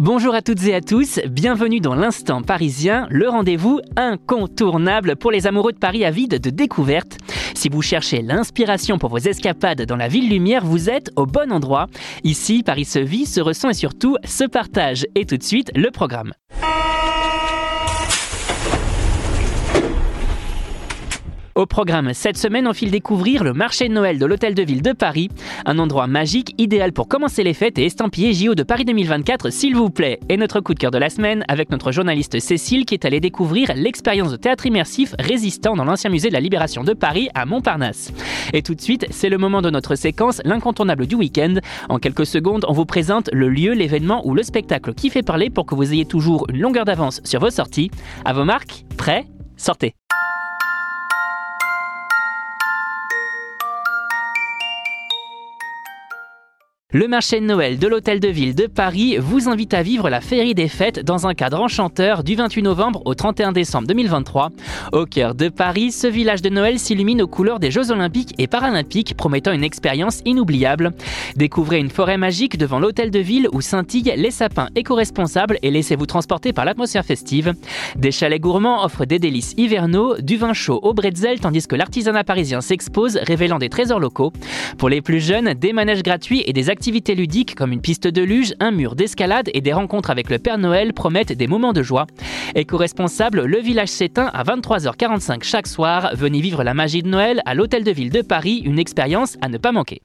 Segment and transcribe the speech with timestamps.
[0.00, 5.46] Bonjour à toutes et à tous, bienvenue dans l'Instant Parisien, le rendez-vous incontournable pour les
[5.46, 7.18] amoureux de Paris avides de découvertes.
[7.54, 11.52] Si vous cherchez l'inspiration pour vos escapades dans la ville lumière, vous êtes au bon
[11.52, 11.86] endroit.
[12.24, 15.04] Ici, Paris se vit, se ressent et surtout se partage.
[15.16, 16.32] Et tout de suite, le programme.
[21.60, 24.80] Au programme cette semaine, on file découvrir le marché de Noël de l'Hôtel de Ville
[24.80, 25.28] de Paris,
[25.66, 29.76] un endroit magique idéal pour commencer les fêtes et estampiller JO de Paris 2024 s'il
[29.76, 30.20] vous plaît.
[30.30, 33.20] Et notre coup de cœur de la semaine avec notre journaliste Cécile qui est allée
[33.20, 37.44] découvrir l'expérience de théâtre immersif résistant dans l'ancien musée de la Libération de Paris à
[37.44, 38.10] Montparnasse.
[38.54, 41.56] Et tout de suite, c'est le moment de notre séquence, l'incontournable du week-end.
[41.90, 45.50] En quelques secondes, on vous présente le lieu, l'événement ou le spectacle qui fait parler
[45.50, 47.90] pour que vous ayez toujours une longueur d'avance sur vos sorties.
[48.24, 49.26] À vos marques, prêts,
[49.58, 49.92] sortez.
[56.92, 60.20] Le marché de Noël de l'Hôtel de Ville de Paris vous invite à vivre la
[60.20, 64.50] féerie des fêtes dans un cadre enchanteur du 28 novembre au 31 décembre 2023.
[64.92, 68.48] Au cœur de Paris, ce village de Noël s'illumine aux couleurs des Jeux Olympiques et
[68.48, 70.90] Paralympiques, promettant une expérience inoubliable.
[71.36, 76.06] Découvrez une forêt magique devant l'Hôtel de Ville où scintillent les sapins éco-responsables et laissez-vous
[76.06, 77.54] transporter par l'atmosphère festive.
[77.94, 82.24] Des chalets gourmands offrent des délices hivernaux, du vin chaud au bretzel tandis que l'artisanat
[82.24, 84.32] parisien s'expose, révélant des trésors locaux.
[84.76, 88.06] Pour les plus jeunes, des manèges gratuits et des activités activités ludiques comme une piste
[88.06, 91.74] de luge, un mur d'escalade et des rencontres avec le Père Noël promettent des moments
[91.74, 92.06] de joie.
[92.54, 96.12] Éco-responsable, le village s'éteint à 23h45 chaque soir.
[96.14, 99.50] Venez vivre la magie de Noël à l'Hôtel de Ville de Paris, une expérience à
[99.50, 100.00] ne pas manquer.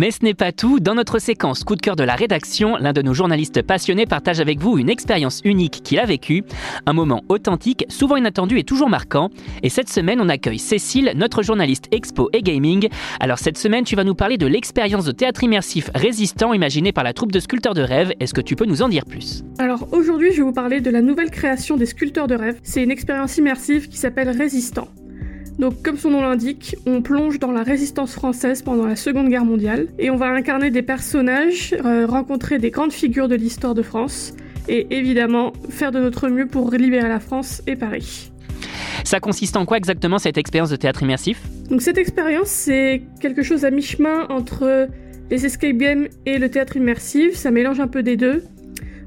[0.00, 0.80] Mais ce n'est pas tout.
[0.80, 4.40] Dans notre séquence coup de cœur de la rédaction, l'un de nos journalistes passionnés partage
[4.40, 6.42] avec vous une expérience unique qu'il a vécue,
[6.86, 9.28] un moment authentique, souvent inattendu et toujours marquant.
[9.62, 12.88] Et cette semaine, on accueille Cécile, notre journaliste expo et gaming.
[13.20, 17.04] Alors cette semaine, tu vas nous parler de l'expérience de théâtre immersif résistant imaginée par
[17.04, 18.14] la troupe de sculpteurs de rêve.
[18.20, 19.44] Est-ce que tu peux nous en dire plus?
[19.58, 22.58] Alors aujourd'hui, je vais vous parler de la nouvelle création des sculpteurs de rêve.
[22.62, 24.88] C'est une expérience immersive qui s'appelle Résistant.
[25.60, 29.44] Donc comme son nom l'indique, on plonge dans la résistance française pendant la Seconde Guerre
[29.44, 33.82] mondiale et on va incarner des personnages, euh, rencontrer des grandes figures de l'histoire de
[33.82, 34.32] France
[34.68, 38.32] et évidemment faire de notre mieux pour libérer la France et Paris.
[39.04, 41.42] Ça consiste en quoi exactement cette expérience de théâtre immersif?
[41.68, 44.88] Donc cette expérience c'est quelque chose à mi-chemin entre
[45.30, 48.44] les escape games et le théâtre immersif, ça mélange un peu des deux.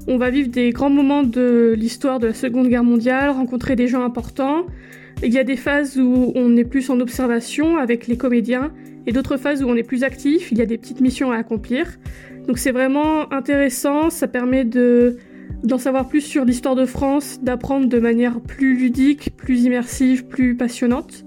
[0.06, 3.88] On va vivre des grands moments de l'histoire de la Seconde Guerre mondiale, rencontrer des
[3.88, 4.66] gens importants,
[5.22, 8.72] il y a des phases où on est plus en observation avec les comédiens
[9.06, 11.36] et d'autres phases où on est plus actif, il y a des petites missions à
[11.36, 11.86] accomplir.
[12.46, 15.16] Donc c'est vraiment intéressant, ça permet de
[15.64, 20.56] d'en savoir plus sur l'histoire de France, d'apprendre de manière plus ludique, plus immersive, plus
[20.56, 21.24] passionnante.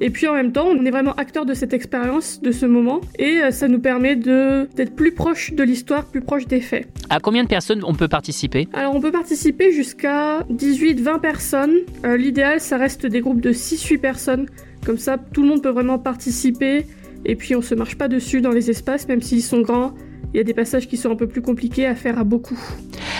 [0.00, 3.00] Et puis en même temps, on est vraiment acteur de cette expérience, de ce moment,
[3.18, 6.88] et euh, ça nous permet d'être plus proche de l'histoire, plus proche des faits.
[7.10, 8.68] À combien de personnes on peut participer?
[8.72, 11.74] Alors on peut participer jusqu'à 18-20 personnes.
[12.04, 14.46] Euh, l'idéal, ça reste des groupes de 6-8 personnes.
[14.84, 16.86] Comme ça, tout le monde peut vraiment participer.
[17.24, 19.94] Et puis on se marche pas dessus dans les espaces, même s'ils sont grands.
[20.34, 22.58] Il y a des passages qui sont un peu plus compliqués à faire à beaucoup.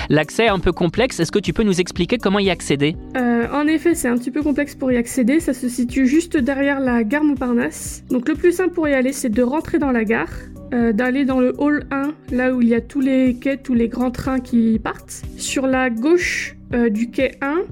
[0.08, 3.46] L'accès est un peu complexe, est-ce que tu peux nous expliquer comment y accéder euh,
[3.52, 6.80] En effet, c'est un petit peu complexe pour y accéder, ça se situe juste derrière
[6.80, 8.04] la gare Montparnasse.
[8.10, 10.32] Donc le plus simple pour y aller, c'est de rentrer dans la gare,
[10.74, 13.74] euh, d'aller dans le hall 1, là où il y a tous les quais, tous
[13.74, 15.22] les grands trains qui partent.
[15.36, 17.62] Sur la gauche euh, du quai 1,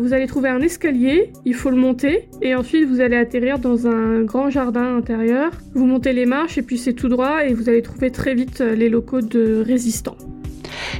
[0.00, 3.86] vous allez trouver un escalier, il faut le monter, et ensuite vous allez atterrir dans
[3.86, 5.52] un grand jardin intérieur.
[5.74, 8.58] Vous montez les marches, et puis c'est tout droit, et vous allez trouver très vite
[8.58, 10.16] les locaux de résistants.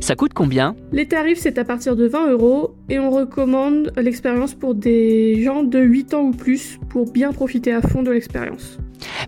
[0.01, 4.55] Ça coûte combien Les tarifs, c'est à partir de 20 euros et on recommande l'expérience
[4.55, 8.79] pour des gens de 8 ans ou plus pour bien profiter à fond de l'expérience.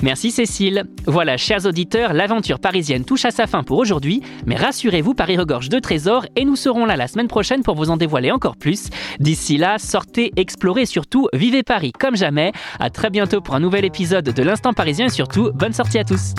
[0.02, 0.84] Merci Cécile.
[1.06, 5.68] Voilà, chers auditeurs, l'aventure parisienne touche à sa fin pour aujourd'hui, mais rassurez-vous, Paris regorge
[5.68, 8.88] de trésors et nous serons là la semaine prochaine pour vous en dévoiler encore plus.
[9.20, 12.52] D'ici là, sortez, explorez et surtout, vivez Paris comme jamais.
[12.78, 16.04] À très bientôt pour un nouvel épisode de l'Instant Parisien et surtout, bonne sortie à
[16.04, 16.34] tous.